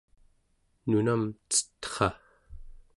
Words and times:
nunam 0.89 1.23
cetra 1.51 2.09